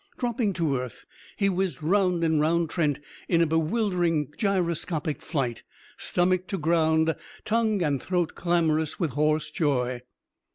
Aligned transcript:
Dropping 0.17 0.53
to 0.53 0.77
earth, 0.79 1.05
he 1.37 1.47
whizzed 1.47 1.83
round 1.83 2.23
and 2.23 2.41
round 2.41 2.71
Trent 2.71 2.99
in 3.29 3.39
a 3.39 3.45
bewildering 3.45 4.33
gyroscopic 4.35 5.21
flight, 5.21 5.61
stomach 5.95 6.47
to 6.47 6.57
ground, 6.57 7.15
tongue 7.45 7.83
and 7.83 8.01
throat 8.01 8.33
clamorous 8.33 8.99
with 8.99 9.11
hoarse 9.11 9.51
joy. 9.51 10.01